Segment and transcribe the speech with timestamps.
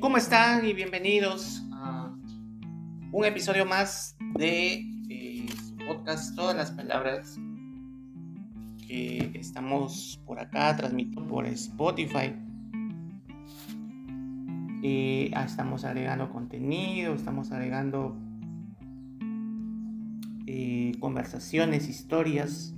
[0.00, 0.64] ¿cómo están?
[0.64, 2.10] Y bienvenidos a
[3.12, 7.36] un episodio más de eh, su podcast Todas las Palabras
[8.88, 12.34] que estamos por acá transmitiendo por Spotify.
[14.82, 18.16] Eh, estamos agregando contenido, estamos agregando
[20.46, 22.74] eh, conversaciones, historias.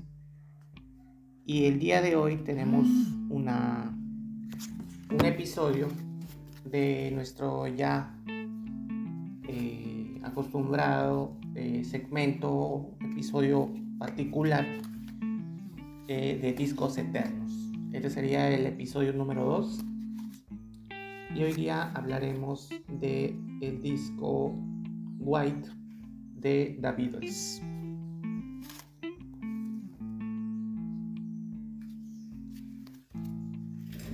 [1.45, 2.89] Y el día de hoy tenemos
[3.31, 3.97] una,
[5.09, 5.87] un episodio
[6.71, 8.15] de nuestro ya
[9.49, 14.67] eh, acostumbrado eh, segmento, episodio particular
[16.09, 17.53] eh, de Discos Eternos.
[17.93, 19.81] Este sería el episodio número 2.
[21.35, 24.55] Y hoy día hablaremos de el disco
[25.19, 25.69] White
[26.35, 27.63] de The Beatles.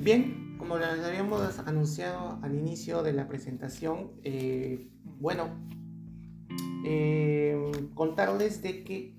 [0.02, 4.88] Bien, como les habíamos anunciado al inicio de la presentación, eh,
[5.20, 5.50] bueno,
[6.86, 7.54] eh,
[7.92, 9.14] contarles de que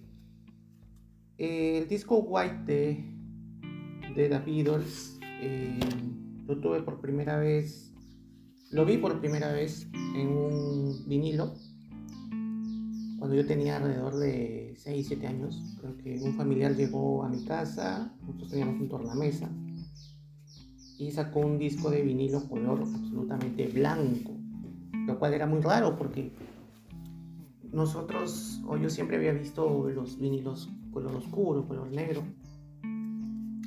[1.38, 3.06] eh, el disco White de,
[4.16, 5.20] de The Beatles
[6.48, 7.94] lo tuve por primera vez,
[8.72, 11.54] lo vi por primera vez en un vinilo
[13.20, 15.78] cuando yo tenía alrededor de 6, 7 años.
[15.80, 19.52] Creo que un familiar llegó a mi casa, nosotros teníamos un tornamesa
[20.98, 24.32] y sacó un disco de vinilo color absolutamente blanco,
[25.08, 26.32] lo cual era muy raro porque
[27.72, 32.24] nosotros, o yo siempre había visto los vinilos color oscuro, color negro,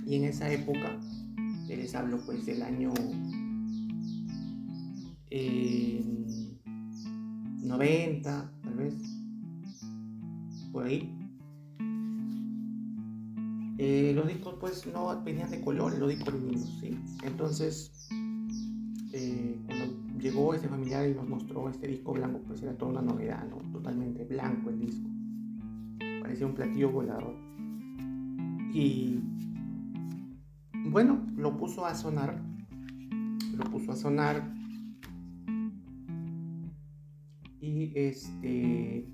[0.07, 0.97] y en esa época,
[1.67, 2.93] les hablo pues del año
[7.63, 8.95] 90, tal vez,
[10.73, 11.26] por ahí,
[13.79, 16.99] eh, los discos pues no venían de colores, los discos vinilos, ¿sí?
[17.23, 18.09] Entonces,
[19.13, 23.03] eh, cuando llegó este familiar y nos mostró este disco blanco, pues era toda una
[23.03, 23.59] novedad, ¿no?
[23.73, 25.11] Totalmente blanco el disco.
[26.23, 27.35] Parecía un platillo volador.
[28.73, 29.21] Y
[30.89, 32.43] bueno, lo puso a sonar,
[33.57, 34.55] lo puso a sonar
[37.61, 39.07] y este,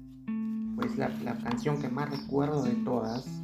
[0.77, 3.42] pues la canción que más recuerdo de todas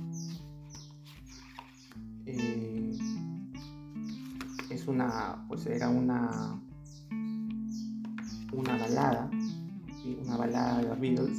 [4.88, 6.60] una, pues era una,
[8.52, 9.30] una balada,
[10.24, 11.38] una balada de los Beatles.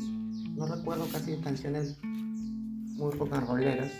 [0.56, 3.92] No recuerdo casi canciones muy pocas roleras,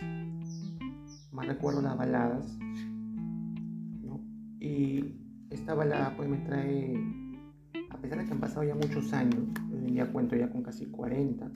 [1.32, 2.46] más recuerdo las baladas.
[4.60, 5.16] Y
[5.50, 6.96] esta balada pues me trae,
[7.90, 9.50] a pesar de que han pasado ya muchos años,
[9.88, 11.52] ya cuento ya con casi 40,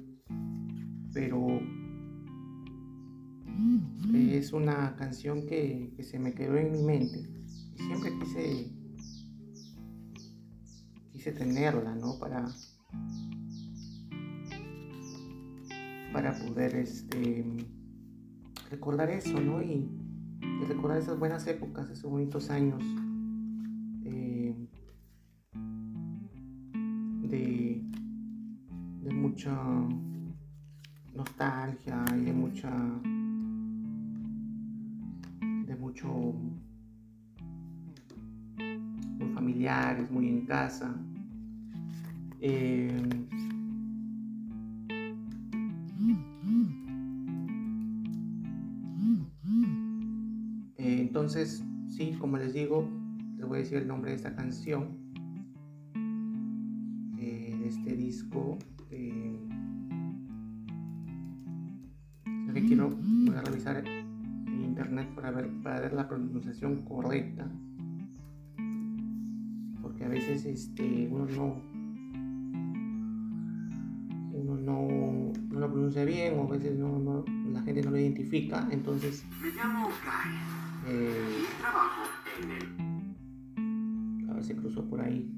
[1.13, 1.59] pero
[4.13, 7.33] es una canción que, que se me quedó en mi mente
[7.75, 8.71] siempre quise
[11.11, 12.17] quise tenerla, ¿no?
[12.19, 12.45] Para
[16.11, 17.43] para poder este
[18.69, 19.61] recordar eso, ¿no?
[19.61, 19.89] Y,
[20.67, 22.81] recordar esas buenas épocas, esos bonitos años
[24.05, 24.55] eh,
[27.23, 27.83] de,
[29.01, 29.53] de mucha
[31.13, 32.71] nostalgia y de mucha
[35.93, 36.33] mucho
[39.33, 40.95] familiares, muy en casa.
[42.41, 42.91] Eh,
[50.77, 52.89] entonces, sí, como les digo,
[53.37, 54.97] les voy a decir el nombre de esta canción,
[57.19, 58.57] eh, de este disco.
[58.89, 59.39] Eh,
[62.67, 63.83] quiero, voy a revisar
[64.73, 67.47] internet para ver, para ver la pronunciación correcta.
[70.03, 71.61] A veces este, uno no
[74.33, 77.97] uno no, no, lo pronuncia bien o a veces no, no, la gente no lo
[77.97, 78.67] identifica.
[78.69, 79.87] Entonces me llamo
[80.87, 82.01] eh, trabajo
[84.29, 85.32] a ver si cruzó por ahí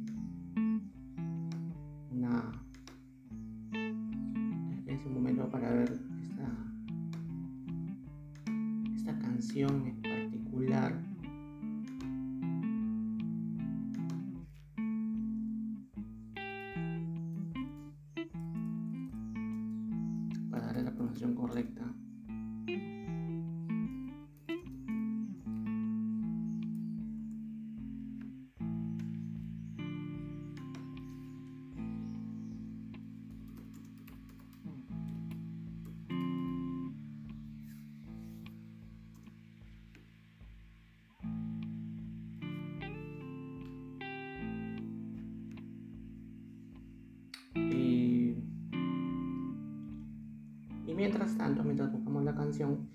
[51.05, 52.89] mientras tanto, mientras buscamos la canción,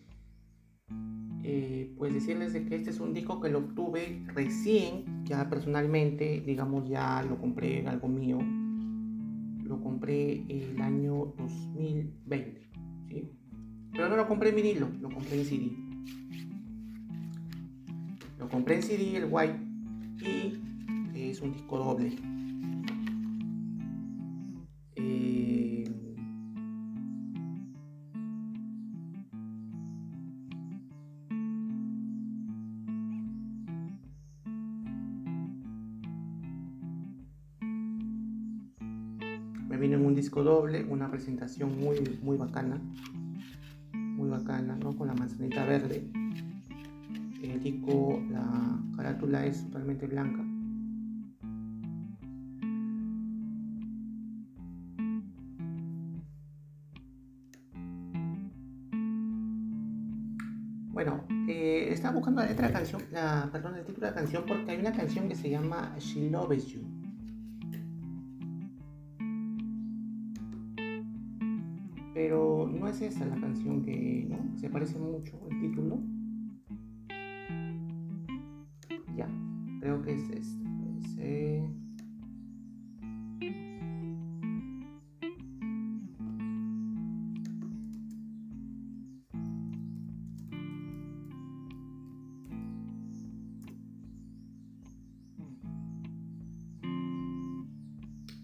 [1.44, 6.42] eh, pues decirles de que este es un disco que lo obtuve recién, ya personalmente,
[6.44, 8.38] digamos ya lo compré, algo mío,
[9.62, 12.60] lo compré el año 2020,
[13.08, 13.30] ¿sí?
[13.92, 15.70] Pero no lo compré en vinilo, lo compré en CD.
[18.40, 19.60] Lo compré en CD, el white,
[20.18, 22.29] y es un disco doble.
[39.76, 42.80] Vino en un disco doble, una presentación muy, muy bacana,
[43.92, 44.96] muy bacana, ¿no?
[44.96, 46.10] Con la manzanita verde.
[47.42, 50.44] El disco, la carátula es totalmente blanca.
[60.92, 63.02] Bueno, eh, estaba buscando la letra de la canción,
[63.52, 66.66] perdón, el título de la canción porque hay una canción que se llama She Loves
[66.66, 66.99] You.
[74.72, 75.98] Parece mucho el título.
[79.16, 79.28] Ya,
[79.80, 80.60] creo que es esta.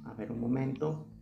[0.04, 1.15] A ver, un momento.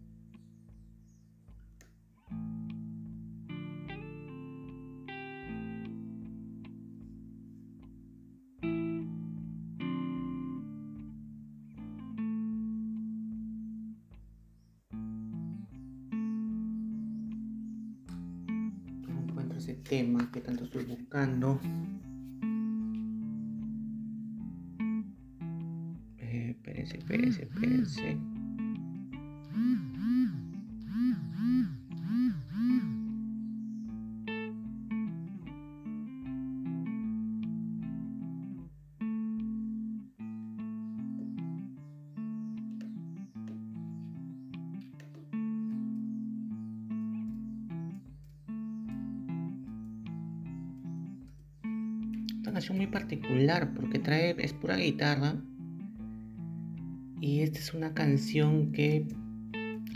[20.35, 20.84] Que tanto estoy
[52.55, 55.35] canción muy particular porque trae, es pura guitarra.
[57.21, 59.09] Y esta es una canción que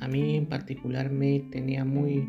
[0.00, 2.28] a mí en particular me tenía muy...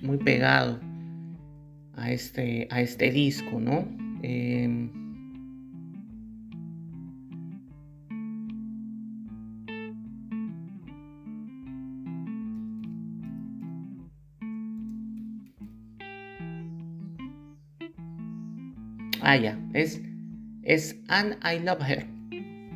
[0.00, 0.80] muy pegado
[1.94, 3.86] a este, a este disco, ¿no?
[4.22, 4.90] Eh,
[19.32, 19.56] Ah.
[19.72, 19.98] Es,
[20.62, 22.06] es And I Love Her.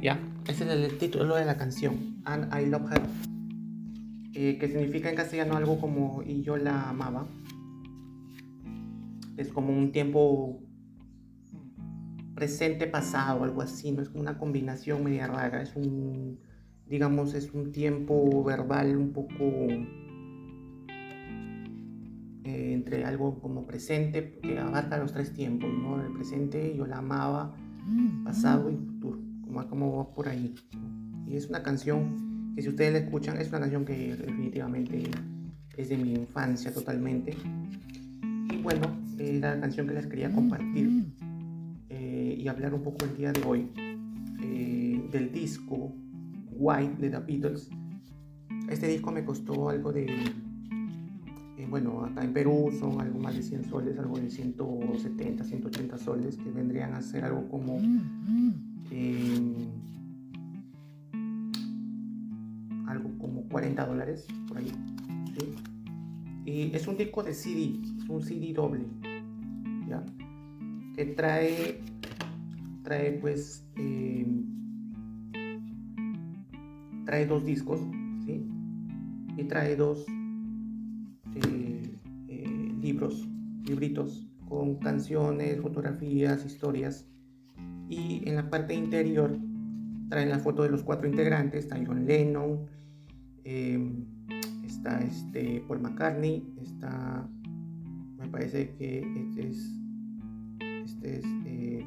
[0.00, 0.18] Ya.
[0.48, 2.22] Ese es el título de la canción.
[2.24, 3.02] And I Love Her.
[4.32, 7.26] Eh, que significa en castellano algo como y yo la amaba.
[9.36, 10.62] Es como un tiempo
[12.34, 16.38] presente pasado, algo así, no es como una combinación media rara, es un,
[16.86, 19.34] digamos, es un tiempo verbal un poco
[22.46, 26.00] eh, entre algo como presente, que abarca los tres tiempos, ¿no?
[26.00, 27.56] El presente, yo la amaba,
[28.22, 30.54] pasado y futuro, como, como por ahí.
[31.26, 35.10] Y es una canción que si ustedes la escuchan, es una canción que definitivamente
[35.76, 37.36] es de mi infancia totalmente.
[38.52, 41.04] Y bueno, es la canción que les quería compartir
[41.88, 43.72] eh, y hablar un poco el día de hoy
[44.40, 45.92] eh, del disco
[46.52, 47.70] White de The Beatles.
[48.70, 50.06] Este disco me costó algo de
[51.68, 56.36] bueno, acá en Perú son algo más de 100 soles, algo de 170, 180 soles,
[56.36, 57.78] que vendrían a ser algo como...
[58.90, 59.68] Eh,
[62.86, 64.72] algo como 40 dólares, por ahí.
[66.44, 68.86] Y es un disco de CD, es un CD doble,
[69.88, 70.04] ¿ya?
[70.94, 71.80] Que trae,
[72.84, 74.26] trae pues, eh,
[77.04, 77.80] trae dos discos,
[78.24, 78.46] ¿sí?
[79.36, 80.06] Y trae dos
[82.96, 83.28] libros,
[83.66, 87.06] libritos con canciones, fotografías, historias.
[87.90, 89.36] Y en la parte interior
[90.08, 92.66] traen la foto de los cuatro integrantes, está John Lennon,
[93.44, 94.06] em,
[94.64, 97.28] está este Paul McCartney, está,
[98.18, 99.72] me parece que este es
[100.86, 101.86] Este es eh,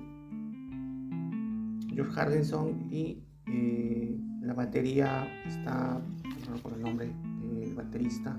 [1.91, 5.99] George Harrison y eh, la batería está,
[6.47, 7.11] no recuerdo el nombre
[7.41, 8.37] del baterista,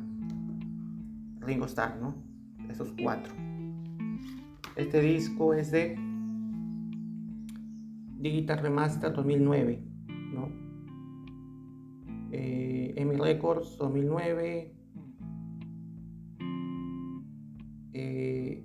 [1.40, 2.29] Ringo Starr, ¿no?
[2.70, 3.34] Esos cuatro.
[4.76, 5.96] Este disco es de
[8.18, 9.82] Digital Remaster 2009,
[10.32, 10.48] ¿no?
[12.30, 14.72] Eh, EMI Records 2009.
[17.92, 18.64] Eh,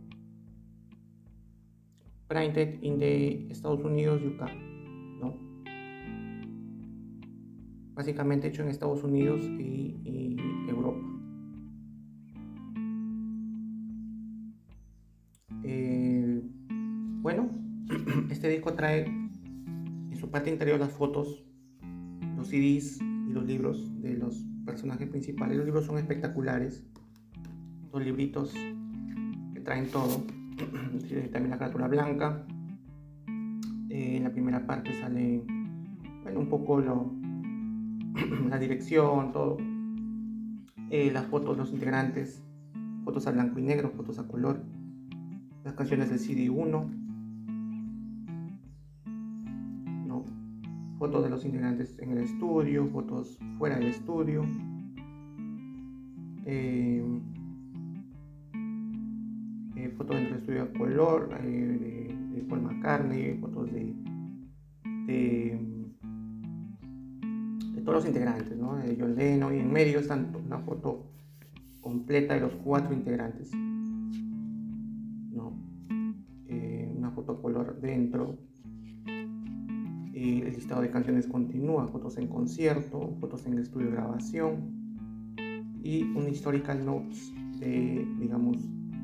[2.28, 4.52] printed in the Estados Unidos, UK,
[5.20, 5.36] ¿no?
[7.96, 9.96] Básicamente hecho en Estados Unidos y
[18.74, 21.44] trae en su parte interior las fotos,
[22.36, 25.58] los CDs y los libros de los personajes principales.
[25.58, 26.86] Los libros son espectaculares.
[27.92, 28.54] Dos libritos
[29.54, 30.24] que traen todo.
[31.32, 32.46] También la carátula blanca.
[33.90, 35.44] Eh, en la primera parte sale
[36.24, 37.12] bueno, un poco lo,
[38.50, 39.58] la dirección, todo.
[40.90, 42.44] Eh, las fotos, los integrantes,
[43.04, 44.64] fotos a blanco y negro, fotos a color,
[45.64, 47.05] las canciones del CD1,
[51.06, 54.44] fotos de los integrantes en el estudio, fotos fuera del estudio.
[56.48, 57.04] Eh,
[59.76, 63.94] eh, fotos del estudio a color de, de, Paul McCartney, fotos de,
[67.84, 68.50] todos los integrantes.
[68.50, 71.12] De John Lennon y en medio están una foto
[71.82, 73.52] completa de los cuatro integrantes.
[76.48, 78.40] Eh, una foto a color dentro.
[80.86, 85.36] De canciones continúa, fotos en concierto, fotos en estudio de grabación
[85.82, 88.58] y un historical notes de, digamos,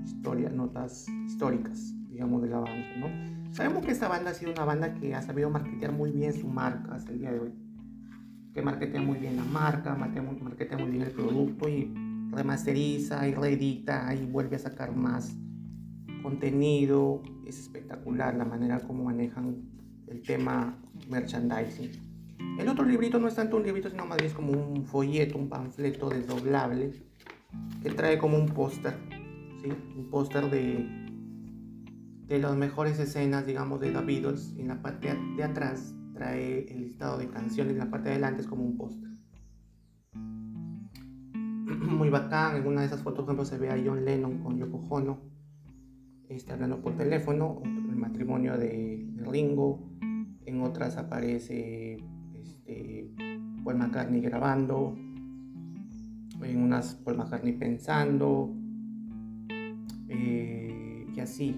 [0.06, 3.52] historia, notas históricas, digamos, de la banda, ¿no?
[3.52, 6.48] Sabemos que esta banda ha sido una banda que ha sabido marketear muy bien su
[6.48, 7.52] marca hasta el día de hoy
[8.54, 11.92] que marketea muy bien la marca, marketea muy bien el producto y
[12.32, 15.36] remasteriza y reedita y vuelve a sacar más
[16.22, 17.24] contenido.
[17.48, 19.72] Es espectacular la manera como manejan
[20.12, 20.77] el tema
[21.10, 21.91] merchandising.
[22.60, 25.38] El otro librito no es tanto un librito, sino más bien es como un folleto,
[25.38, 26.91] un panfleto desdoblable
[27.82, 28.94] que trae como un póster,
[29.62, 29.70] ¿sí?
[29.96, 30.86] un póster de,
[32.27, 34.53] de las mejores escenas, digamos, de The Beatles.
[34.58, 38.41] En la parte de atrás trae el listado de canciones, en la parte de adelante
[38.41, 39.10] es como un póster.
[40.13, 44.58] Muy bacán, en una de esas fotos, por ejemplo, se ve a John Lennon con
[44.58, 45.22] Yoko Ono,
[46.27, 49.79] está hablando por teléfono, el matrimonio de, Ringo,
[50.45, 51.98] en otras aparece
[52.33, 53.10] este,
[53.63, 54.98] Paul McCartney grabando,
[56.41, 58.53] en unas Paul McCartney pensando,
[60.10, 61.55] eh, y así.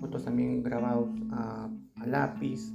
[0.00, 1.68] Fotos también grabados a
[2.06, 2.72] lápiz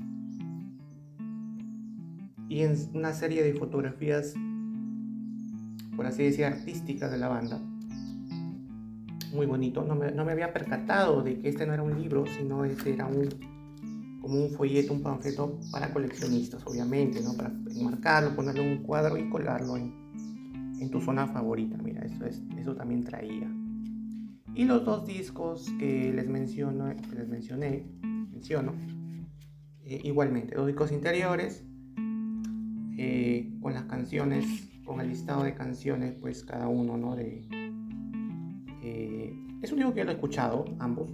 [2.50, 4.34] y en una serie de fotografías,
[5.96, 7.62] por así decir, artísticas de la banda.
[9.34, 12.26] Muy bonito, no me, no me había percatado de que este no era un libro,
[12.28, 13.30] sino este era un,
[14.22, 17.34] como un folleto, un panfleto para coleccionistas, obviamente, ¿no?
[17.34, 19.94] Para enmarcarlo, ponerlo en un cuadro y colgarlo en,
[20.80, 21.78] en tu zona favorita.
[21.78, 23.50] Mira, eso, es, eso también traía.
[24.54, 28.74] Y los dos discos que les, menciono, que les mencioné, menciono,
[29.86, 31.64] eh, igualmente, dos discos interiores
[32.98, 34.46] eh, con las canciones,
[34.84, 37.16] con el listado de canciones, pues cada uno, ¿no?
[37.16, 37.48] De,
[39.62, 41.10] es un disco que yo he escuchado, ambos,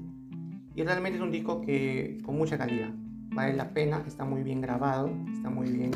[0.75, 2.94] y realmente es un disco que con mucha calidad,
[3.34, 5.92] vale la pena, está muy bien grabado, está muy bien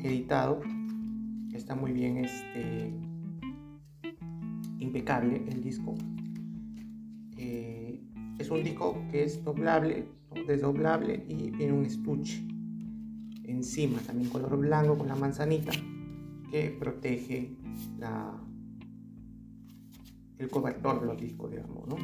[0.00, 0.60] editado,
[1.52, 2.92] está muy bien este,
[4.78, 5.94] impecable el disco.
[7.36, 10.06] es un disco que es doblable,
[10.46, 12.42] desdoblable y tiene un estuche
[13.44, 15.72] encima, también color blanco con la manzanita
[16.50, 17.54] que protege
[17.98, 18.32] la,
[20.40, 21.96] el cobertor de los discos, digamos, ¿no?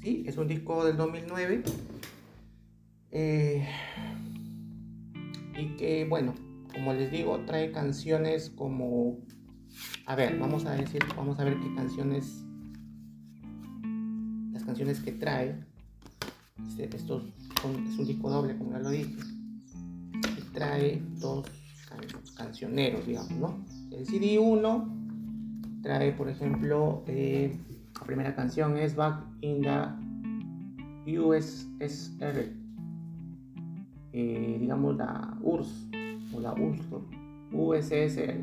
[0.00, 1.64] Sí, es un disco del 2009
[3.10, 3.68] eh,
[5.58, 6.34] y que, bueno,
[6.72, 9.18] como les digo, trae canciones como,
[10.06, 12.44] a ver, vamos a decir, vamos a ver qué canciones,
[14.52, 15.64] las canciones que trae
[16.68, 19.12] este, estos es un disco doble, como ya lo dije.
[20.38, 21.46] Y trae dos
[22.36, 23.64] cancioneros, digamos, ¿no?
[23.90, 24.95] El CD1
[25.86, 27.56] trae, por ejemplo, eh,
[28.00, 32.52] la primera canción es Back in the USSR,
[34.12, 35.88] eh, digamos la URSS
[36.34, 36.86] o la URSS,
[37.52, 38.34] USSR,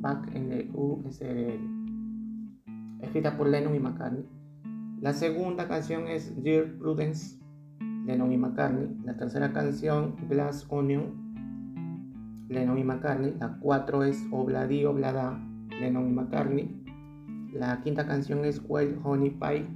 [0.00, 1.58] Back in the USSR,
[3.00, 4.26] escrita por Lennon y McCartney.
[5.00, 7.38] La segunda canción es Dear Prudence,
[8.04, 8.94] Lennon y McCartney.
[9.06, 13.34] La tercera canción, Glass Onion, Lennon y McCartney.
[13.40, 15.47] La cuatro es Obladi Oblada,
[15.80, 16.82] Lennon y McCartney.
[17.52, 19.66] La quinta canción es Wild Honey Pie,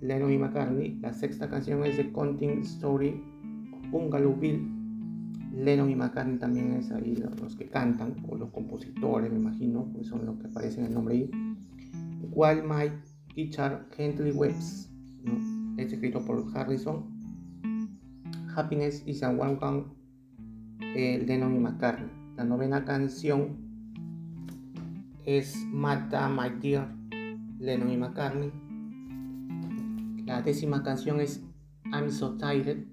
[0.00, 0.98] Lennon y McCartney.
[1.00, 3.22] La sexta canción es The Counting Story,
[3.90, 4.68] Bungalowville.
[5.54, 10.06] Lennon y McCartney también es ahí los que cantan, o los compositores, me imagino, pues
[10.06, 11.30] son los que aparecen en el nombre ahí.
[12.32, 12.90] Wild My
[13.34, 14.90] Guitar Gently Webs,
[15.24, 15.36] ¿no?
[15.76, 17.04] es escrito por Harrison.
[18.54, 19.92] Happiness is a One Gun,
[20.80, 22.10] eh, Lennon y McCartney.
[22.36, 23.71] La novena canción
[25.24, 26.94] es Mata My Dear,
[27.58, 28.52] Lennon y McCartney.
[30.26, 31.44] La décima canción es
[31.92, 32.86] I'm So Tired,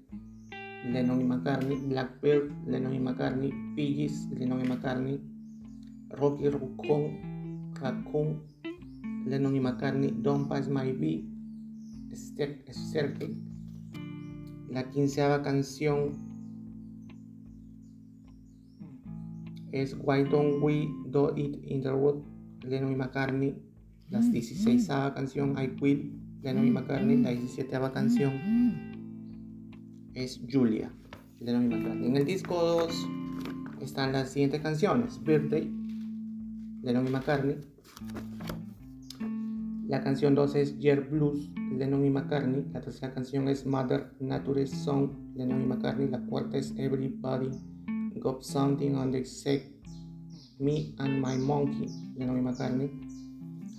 [0.84, 1.76] Lennon y McCartney.
[1.88, 3.52] Blackbird, Lennon y McCartney.
[3.74, 5.20] Piggies, Lennon y McCartney.
[6.10, 8.42] Rocky Raccoon, Raccoon,
[9.26, 11.24] Lennon y McCartney, Don't Pass My Bee,
[12.12, 13.36] Circle.
[14.68, 16.29] La quinceava canción
[19.72, 22.22] es Why Don't We Do It in the Road,
[22.62, 23.56] Lennon y McCartney.
[24.10, 26.12] La dieciséisava canción I Will,
[26.42, 27.18] Lennon y McCartney.
[27.18, 28.32] La diecisietava canción
[30.14, 30.92] es Julia,
[31.38, 32.08] Lennon y McCartney.
[32.08, 33.08] En el disco 2
[33.80, 35.70] están las siguientes canciones: Birthday,
[36.82, 37.56] Lennon y McCartney.
[39.86, 42.64] La canción 2 es Year Blues, Lennon y McCartney.
[42.72, 46.08] La tercera canción es Mother Nature Song, Lennon y McCartney.
[46.08, 47.50] La cuarta es Everybody
[48.20, 49.62] Got Something on the Set,
[50.58, 52.90] Me and My Monkey, Lennon y McCartney.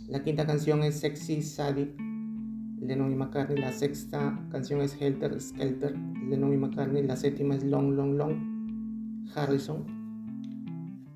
[0.08, 1.96] La quinta canción es Sexy Sadie,
[2.80, 3.62] Lennon y McCartney.
[3.62, 5.96] La sexta canción es Helter Skelter,
[6.28, 7.04] Lennon y McCartney.
[7.04, 9.86] La séptima es Long, Long, Long, Harrison.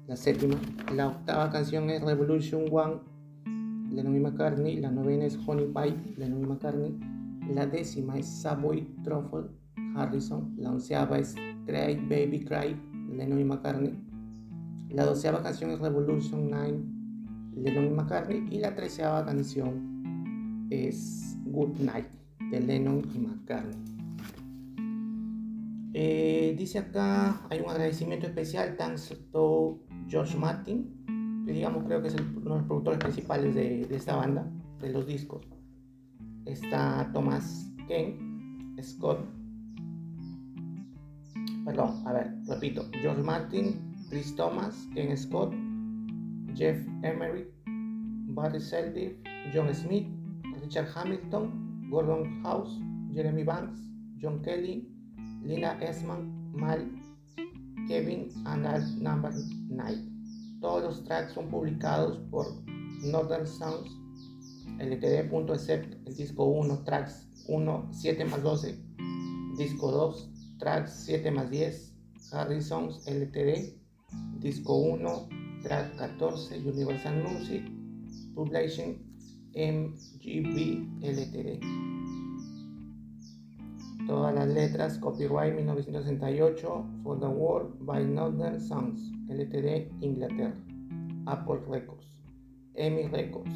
[0.07, 0.55] La séptima.
[0.93, 2.99] La octava canción es Revolution One,
[3.91, 6.99] Lennon y McCartney, la novena es Honey Pie, Lennon y McCartney,
[7.51, 9.49] la décima es Savoy Truffle,
[9.95, 11.33] Harrison, la onceava es
[11.65, 12.75] Cry Baby Cry,
[13.15, 13.93] Lennon y McCartney,
[14.89, 16.79] la doceava canción es Revolution 9,
[17.55, 22.07] Lennon y McCartney, y la treceava canción es Good Night,
[22.51, 23.95] de Lennon y McCartney.
[25.93, 31.05] Eh, dice acá, hay un agradecimiento especial, thanks to George Martin,
[31.45, 34.49] digamos creo que es uno de los productores principales de, esta banda,
[34.81, 35.47] de los discos.
[36.45, 39.19] Está Thomas Ken, Scott,
[41.65, 45.51] perdón, a ver, repito, George Martin, Chris Thomas, Ken Scott,
[46.53, 47.47] Jeff Emery,
[48.35, 49.17] Barry Selby,
[49.51, 50.05] John Smith,
[50.61, 52.79] Richard Hamilton, Gordon House,
[53.13, 53.79] Jeremy Banks,
[54.21, 54.87] John Kelly,
[55.43, 56.87] Lina Esman, Mal,
[57.87, 59.33] Kevin, and Number
[59.69, 59.97] 9.
[60.61, 62.45] Todos los tracks son publicados por
[63.03, 63.91] Northern Sounds,
[64.79, 68.79] ltd.except, el disco 1, tracks 1, 7 más 12,
[69.57, 71.93] disco 2, tracks 7 más 10,
[72.31, 73.73] Harry Songs LTD,
[74.39, 77.63] disco 1, track 14, Universal Music,
[78.33, 78.97] Publication
[79.53, 81.59] MGB LTD.
[84.07, 86.67] Todas las letras, copyright 1968,
[87.03, 89.15] For the World by Northern Sounds.
[89.27, 89.89] Ltd.
[90.01, 90.53] Inglaterra,
[91.25, 92.05] Apple Records,
[92.77, 93.55] EMI Records,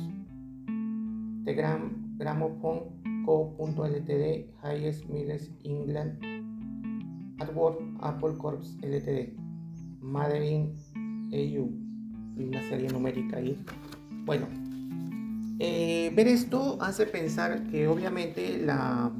[1.45, 6.38] The Gram, Gramophone Co.ltd, Highest Mills England,
[7.39, 9.33] Artwork Apple Corps Ltd,
[10.01, 10.73] Made
[11.31, 11.69] EU,
[12.37, 13.57] una serie numérica ahí.
[14.25, 14.47] Bueno,
[15.59, 19.11] eh, ver esto hace pensar que obviamente la,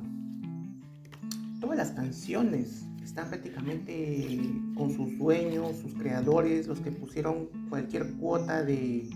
[1.59, 4.39] todas las canciones están prácticamente
[4.75, 9.09] con sus dueños, sus creadores, los que pusieron cualquier cuota de,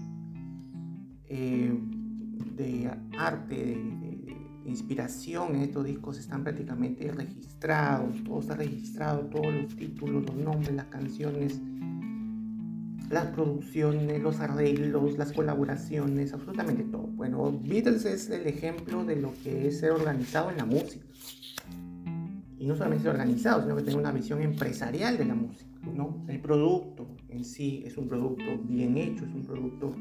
[1.29, 1.79] eh,
[2.55, 4.02] de arte, de,
[4.65, 10.73] inspiración en estos discos están prácticamente registrados, todo está registrado, todos los títulos, los nombres,
[10.73, 11.59] las canciones,
[13.09, 17.07] las producciones, los arreglos, las colaboraciones, absolutamente todo.
[17.07, 21.05] Bueno, Beatles es el ejemplo de lo que es ser organizado en la música
[22.57, 25.69] y no solamente organizado, sino que tener una visión empresarial de la música.
[25.93, 26.23] ¿no?
[26.29, 29.93] El producto en sí es un producto bien hecho, es un producto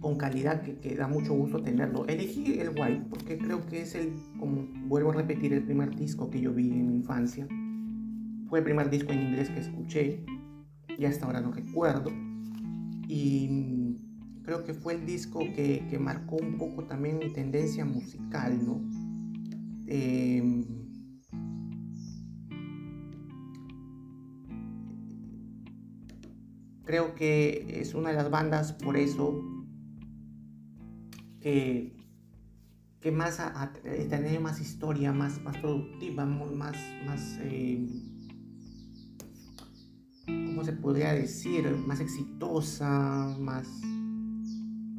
[0.00, 2.06] con calidad que, da mucho gusto tenerlo.
[2.06, 6.30] Elegí el White porque creo que es el, como vuelvo a repetir, el primer disco
[6.30, 7.46] que yo vi en mi infancia.
[8.48, 10.24] Fue el primer disco en inglés que escuché
[10.98, 12.10] y hasta ahora no recuerdo.
[13.06, 13.96] Y
[14.42, 18.80] creo que fue el disco que, que marcó un poco también mi tendencia musical, ¿no?
[19.86, 20.64] Em,
[26.84, 29.59] creo que es una de las bandas por eso
[31.40, 32.00] que
[33.00, 33.72] que más a,
[34.10, 36.76] tener más historia, más, más productiva, más,
[37.06, 37.88] más eh,
[40.26, 41.66] ¿cómo se podría decir?
[41.86, 43.66] Más exitosa, más,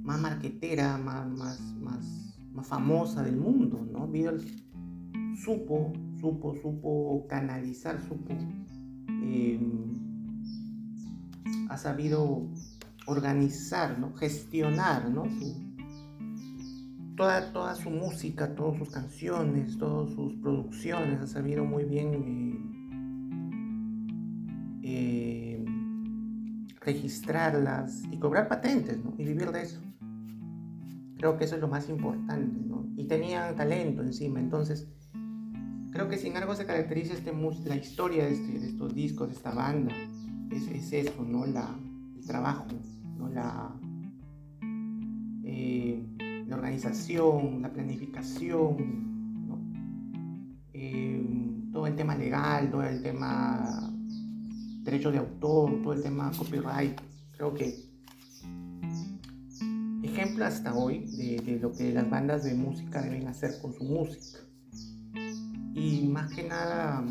[0.02, 4.08] más marquetera, más, más, más, más famosa del mundo, ¿no?
[4.08, 4.46] Beatles
[5.44, 8.34] supo, supo, supo canalizar, supo,
[9.08, 10.00] em,
[11.70, 12.48] ha sabido
[13.06, 14.14] organizar, ¿no?
[14.14, 15.24] Gestionar, ¿no?
[17.54, 22.82] Toda, su música, todas sus canciones, todas sus producciones, ha sabido muy bien
[24.84, 25.66] eh, eh,
[26.82, 29.14] registrarlas y cobrar patentes, ¿no?
[29.20, 29.80] Y vivir de eso.
[31.18, 32.88] Creo que eso es lo más importante, ¿no?
[32.98, 34.88] Y tenían talento encima, entonces
[35.92, 37.34] creo que sin algo se caracteriza este
[37.66, 39.94] la historia de, este, de, estos discos, de esta banda,
[40.50, 41.46] es, es eso, ¿no?
[41.46, 41.70] La,
[42.18, 42.66] el trabajo,
[43.18, 43.30] ¿no?
[43.30, 43.72] La,
[46.84, 48.76] la planificación,
[50.74, 51.24] eh,
[51.72, 53.94] todo el tema legal, todo el tema
[54.84, 57.00] derecho de autor, todo el tema copyright.
[57.38, 57.76] Creo que
[60.02, 64.40] ejemplo hasta hoy de, lo que las bandas de música deben hacer con su música.
[65.76, 67.06] Y más que nada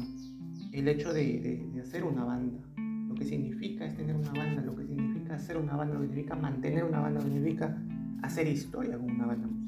[0.72, 2.60] el hecho de, de hacer una banda,
[3.08, 6.08] lo que significa es tener una banda, lo que significa hacer una banda, lo que
[6.08, 7.78] significa mantener una banda, lo que significa
[8.22, 9.59] hacer historia con una banda.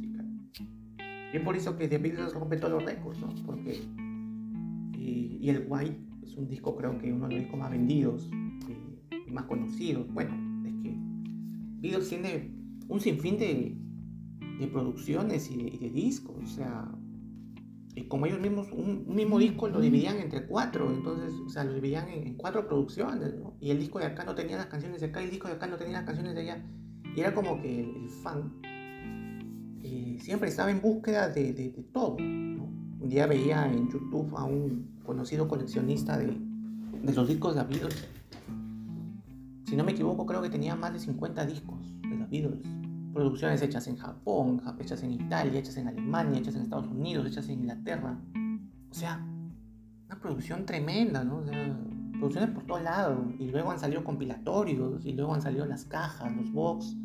[1.33, 3.35] Y por eso que The Beatles rompe todos los récords, ¿no?
[3.47, 3.81] Porque,
[4.99, 8.31] y, el White es un disco, creo que uno de los discos más vendidos
[9.27, 10.13] y, más conocidos.
[10.13, 10.35] Bueno,
[10.67, 10.95] es que
[11.81, 12.51] Beatles tiene
[12.89, 13.77] un sinfín de,
[14.59, 16.91] de producciones y de, discos, o sea,
[17.95, 21.75] y como ellos mismos, un, mismo disco lo dividían entre cuatro, entonces, o sea, lo
[21.75, 23.57] dividían en, cuatro producciones, ¿no?
[23.61, 25.55] Y el disco de acá no tenía las canciones de acá, y el disco de
[25.55, 26.65] acá no tenía las canciones de allá.
[27.15, 28.53] Y era como que el, fan
[30.21, 32.17] siempre estaba en búsqueda de, de, todo.
[32.17, 37.67] Un día veía en YouTube a un conocido coleccionista de, de los discos de la
[37.67, 38.09] Beatles.
[39.67, 42.67] Si no me equivoco, creo que tenía más de 50 discos de la Beatles.
[43.13, 47.49] Producciones hechas en Japón, hechas en Italia, hechas en Alemania, hechas en Estados Unidos, hechas
[47.49, 48.19] en Inglaterra.
[48.91, 49.25] O sea,
[50.07, 51.39] una producción tremenda, ¿no?
[51.39, 51.79] O sea,
[52.13, 53.19] producciones por todos lados.
[53.39, 56.97] Y luego han salido compilatorios, y luego han salido las cajas, los box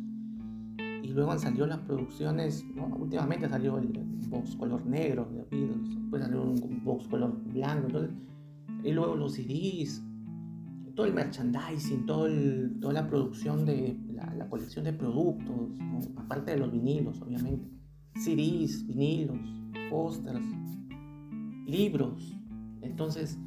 [1.02, 2.86] y luego han salido las producciones, ¿no?
[2.96, 3.88] últimamente salió el,
[4.28, 8.10] box color negro de Beatles, después salió un box color blanco, entonces,
[8.84, 10.02] y luego los CDs,
[10.94, 12.28] todo el merchandising, todo
[12.80, 15.78] toda la producción de la, colección de productos,
[16.16, 17.70] aparte de los vinilos, obviamente,
[18.16, 19.38] CDs, vinilos,
[19.88, 20.44] pósters,
[21.66, 22.36] libros,
[22.82, 23.38] entonces,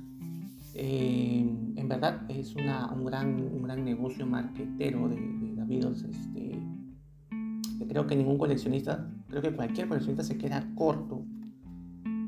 [0.74, 1.42] eh,
[1.76, 6.04] en verdad es una, un, gran, un gran negocio marketero de, de, de Beatles,
[7.88, 11.24] creo que ningún coleccionista, creo que cualquier coleccionista se queda corto.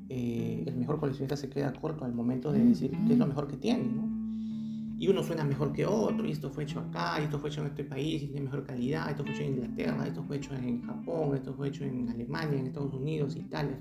[0.09, 3.47] Eh, el mejor coleccionista se queda corto al momento de decir qué es lo mejor
[3.47, 4.13] que tiene, ¿no?
[4.97, 7.61] Y uno suena mejor que otro, y esto fue hecho acá, y esto fue hecho
[7.61, 10.55] en este país, y tiene mejor calidad, esto fue hecho en Inglaterra, esto fue hecho
[10.55, 13.77] en Japón, esto fue hecho en Alemania, en Estados Unidos, Italia.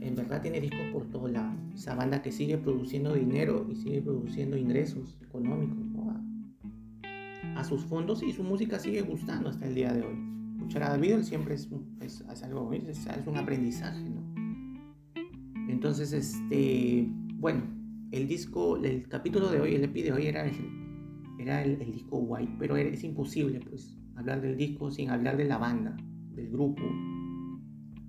[0.00, 1.54] en verdad tiene discos por todos lados.
[1.74, 5.78] Esa banda que sigue produciendo dinero y sigue produciendo ingresos económicos
[7.54, 10.27] a sus fondos y su música sigue gustando hasta el día de hoy
[10.68, 11.66] escuchar a David siempre es,
[12.02, 14.22] es, algo, es, un aprendizaje, ¿no?
[15.66, 17.62] Entonces, este, bueno,
[18.12, 20.56] el disco, el capítulo de hoy, el EP de hoy era, el,
[21.38, 25.56] era el, disco White, pero es imposible, pues, hablar del disco sin hablar de la
[25.56, 25.96] banda,
[26.34, 26.82] del grupo,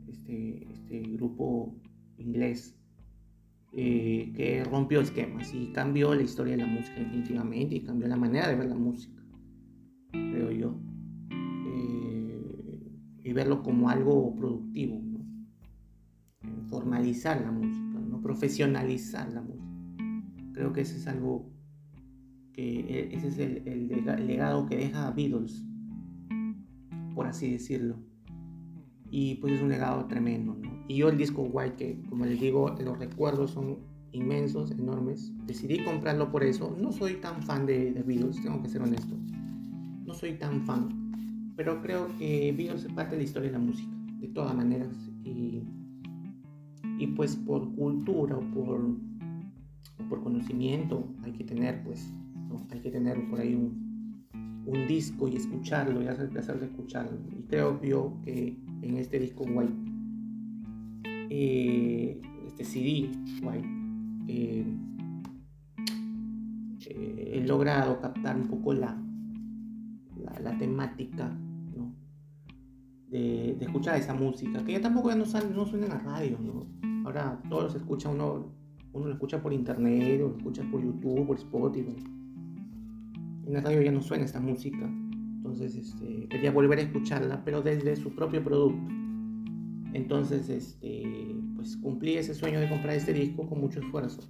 [0.09, 1.73] este, este grupo
[2.17, 2.77] inglés
[3.71, 8.17] eh, que rompió esquemas y cambió la historia de la música definitivamente y cambió la
[8.17, 9.23] manera de ver la música,
[10.11, 10.88] creo yo
[13.29, 14.99] y verlo como algo productivo,
[16.67, 18.19] formalizar la música, ¿no?
[18.21, 19.69] profesionalizar la música.
[20.53, 21.47] Creo que ese es algo
[22.53, 25.63] que e, ese es el, legado que deja Beatles,
[27.13, 27.97] por así decirlo.
[29.11, 30.59] Y pues es un legado tremendo.
[30.87, 33.77] Y yo el disco White, que como les digo, los recuerdos son
[34.11, 35.31] inmensos, enormes.
[35.45, 36.75] Decidí comprarlo por eso.
[36.81, 39.15] No soy tan fan de, de Beatles, tengo que ser honesto.
[40.07, 40.98] No soy tan fan
[41.59, 43.91] pero creo que Beatles es parte de la historia de la música,
[44.21, 44.95] de todas maneras.
[45.25, 45.61] Y,
[46.97, 48.95] y pues por cultura o por,
[50.07, 52.13] por conocimiento hay que tener, pues,
[52.71, 54.25] hay que tener por ahí un,
[54.65, 57.19] un disco y escucharlo y hacer placer de escucharlo.
[57.37, 59.73] Y creo yo que en este disco White,
[61.29, 63.09] eh, este CD
[63.43, 63.67] White,
[64.29, 64.65] eh,
[66.85, 68.97] eh, he logrado captar un poco la,
[70.41, 71.37] la temática
[73.09, 76.37] de, escuchar esa música, que ya tampoco ya no, sale, no suena en la radio.
[77.05, 78.53] Ahora todos se escucha, uno,
[78.93, 81.95] uno lo escucha por internet, o lo escucha por YouTube, por Spotify.
[83.45, 84.85] En la radio ya no suena esta música,
[85.37, 88.93] entonces este, quería volver a escucharla, pero desde su propio producto.
[89.93, 94.21] Entonces, este, pues cumplí ese sueño de comprar este disco con mucho esfuerzo.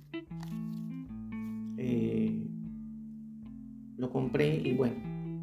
[1.78, 2.48] Eh,
[3.98, 4.96] lo compré y bueno,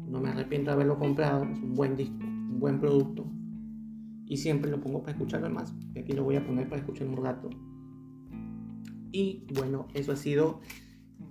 [0.09, 2.25] no me arrepiento de haberlo comprado, es un buen disco,
[2.59, 3.25] buen producto.
[4.25, 5.73] Y siempre lo pongo para escucharlo más.
[5.95, 7.49] Y aquí lo voy a poner para escuchar un rato.
[9.11, 10.59] Y bueno, eso ha sido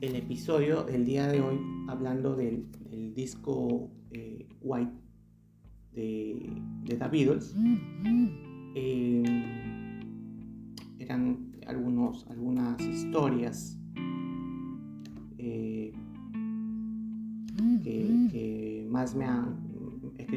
[0.01, 1.59] el episodio del día de hoy
[1.89, 2.67] hablando del,
[3.15, 4.93] disco eh, White
[5.93, 6.51] de,
[6.85, 7.55] de The Beatles.
[8.75, 9.23] Eh,
[10.99, 13.79] eran algunos, algunas historias
[15.39, 15.93] eh,
[17.83, 19.66] que, más me han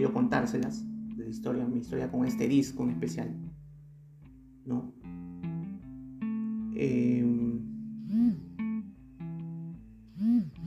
[0.07, 0.85] contárselas
[1.15, 3.35] de la historia, mi historia con este disco en especial.
[4.65, 4.93] ¿no?
[6.75, 7.59] Em,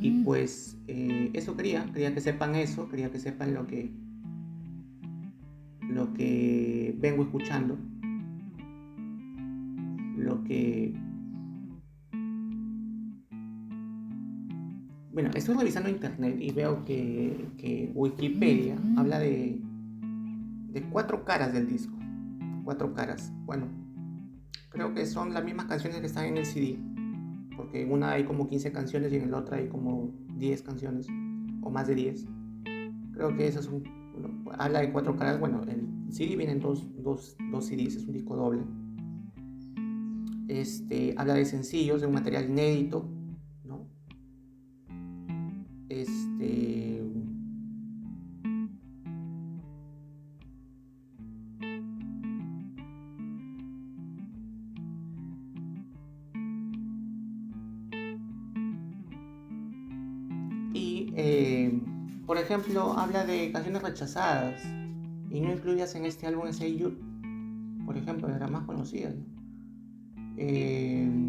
[0.01, 3.93] y pues eh, eso quería, quería que sepan eso, quería que sepan lo que
[5.89, 7.79] lo que vengo escuchando,
[15.23, 19.61] bueno, estoy revisando internet y veo que, Wikipedia habla de,
[20.73, 21.97] de cuatro caras del disco.
[22.65, 23.33] Cuatro caras.
[23.45, 23.69] Bueno,
[24.71, 26.77] creo que son las mismas canciones que están en el CD.
[27.57, 31.07] Porque en una hay como 15 canciones y en la otra hay como 10 canciones.
[31.63, 32.27] O más de 10.
[33.13, 33.85] Creo que esas son.
[34.59, 35.39] habla de cuatro caras.
[35.39, 38.63] Bueno, el CD viene en dos, dos, dos CDs, es un disco doble.
[40.49, 43.09] Este, habla de sencillos, de un material inédito
[46.01, 47.03] este.
[60.75, 61.81] Y, eh,
[62.27, 64.63] por ejemplo, habla de canciones rechazadas
[65.31, 66.69] y no incluyas en este álbum ese
[67.85, 69.15] por ejemplo, de las más conocidas.
[70.37, 71.22] Eh,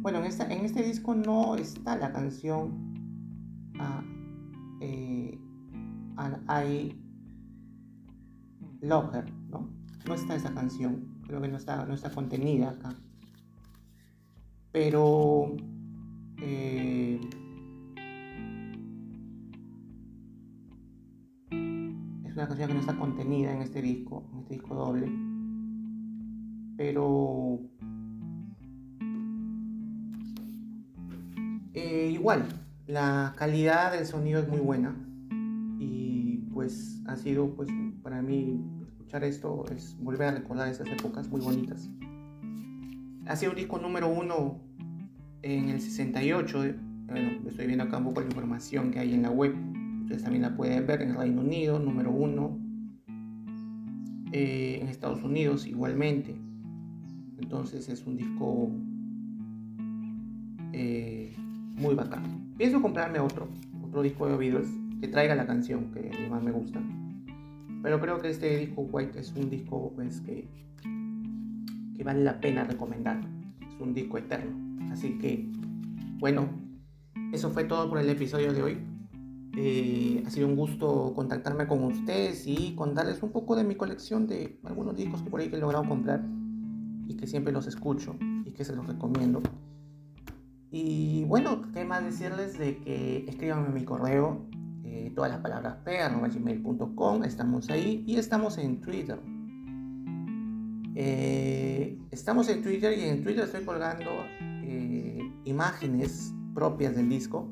[0.00, 2.94] bueno, en, en este disco no está la canción
[3.78, 5.38] uh, eh,
[6.48, 6.96] I
[8.80, 9.68] Love Her, ¿no?
[10.06, 12.94] No está esa canción, creo que no está, no está contenida acá.
[14.72, 15.54] Pero
[16.38, 17.20] eh,
[22.24, 25.12] es una canción que no está contenida en este disco, en este disco doble.
[26.78, 27.60] Pero
[31.72, 32.46] Eh, igual,
[32.88, 34.96] la calidad del sonido es muy buena
[35.78, 37.68] y pues ha sido pues
[38.02, 41.88] para mí escuchar esto es volver a recordar esas épocas muy bonitas.
[43.26, 44.60] Ha sido un disco número uno
[45.42, 49.22] en el 68, eh, bueno, estoy viendo acá un poco la información que hay en
[49.22, 49.54] la web,
[50.02, 52.58] ustedes también la pueden ver en el Reino Unido, número uno,
[54.32, 56.34] eh, en Estados Unidos igualmente.
[57.38, 58.70] Entonces es un disco
[61.80, 62.54] muy bacán.
[62.56, 63.48] Pienso comprarme otro,
[63.82, 64.68] otro disco de Beatles
[65.00, 66.80] que traiga la canción que más me gusta.
[67.82, 70.46] Pero creo que este disco White es un disco pues, que,
[71.96, 73.20] que vale la pena recomendar.
[73.66, 74.52] Es un disco eterno.
[74.92, 75.48] Así que,
[76.18, 76.48] bueno,
[77.32, 78.78] eso fue todo por el episodio de hoy.
[79.56, 84.26] Eh, ha sido un gusto contactarme con ustedes y contarles un poco de mi colección
[84.26, 86.22] de algunos discos que por ahí que he logrado comprar
[87.08, 89.42] y que siempre los escucho y que se los recomiendo.
[90.70, 94.46] Y bueno, ¿qué más decirles de que escríbanme mi correo
[94.84, 99.20] eh, todas las palabras p.gmail.com, estamos ahí y estamos en Twitter.
[100.96, 107.48] Eh, estamos en Twitter y en Twitter estoy colgando eh, imágenes propias del disco.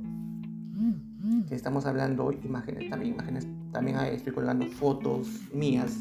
[1.49, 5.97] Que estamos hablando imágenes también, imágenes, también estoy colgando fotos mías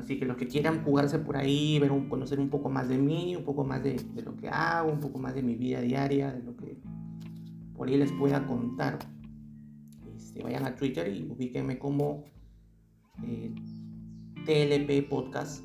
[0.00, 3.36] Así que los que quieran jugarse por ahí, ver conocer un poco más de mí,
[3.36, 6.42] un poco más de, lo que hago, un poco más de mi vida diaria, de
[6.42, 6.80] lo que
[7.74, 8.98] por ahí les pueda contar,
[10.16, 12.24] este, vayan a Twitter y ubíquenme como
[13.22, 13.54] eh,
[14.46, 15.62] TLP Podcast.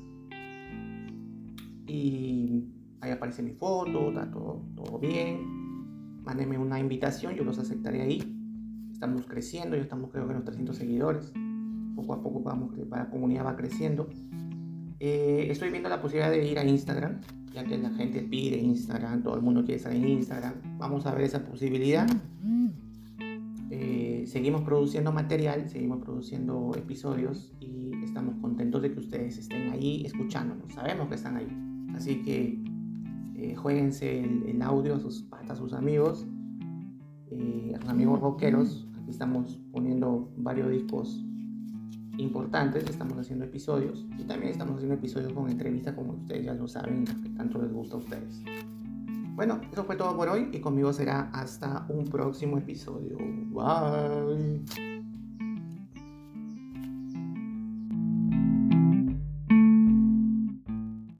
[1.86, 2.68] Y
[3.00, 6.20] ahí aparece mi foto, está todo, todo bien.
[6.24, 8.22] Mándenme una invitación, yo los aceptaré ahí.
[8.92, 11.32] Estamos creciendo, ya estamos creo que en los 300 seguidores
[11.96, 14.08] poco a poco vamos, la comunidad va creciendo.
[15.00, 17.20] Eh, estoy viendo la posibilidad de ir a Instagram,
[17.52, 20.54] ya que la gente pide Instagram, todo el mundo quiere estar en Instagram.
[20.78, 22.06] Vamos a ver esa posibilidad.
[23.70, 30.04] Eh, seguimos produciendo material, seguimos produciendo episodios y estamos contentos de que ustedes estén ahí
[30.06, 30.72] escuchándonos.
[30.72, 31.48] Sabemos que están ahí.
[31.94, 32.58] Así que
[33.36, 36.26] eh, jueguense el, audio a sus, a sus amigos,
[37.30, 38.88] eh, amigos rockeros.
[39.00, 41.25] Aquí estamos poniendo varios discos
[42.18, 46.68] importantes, estamos haciendo episodios y también estamos haciendo episodios con entrevistas como ustedes ya lo
[46.68, 48.42] saben, que tanto les gusta a ustedes.
[49.34, 53.18] Bueno, eso fue todo por hoy y conmigo será hasta un próximo episodio.
[53.50, 54.95] Bye.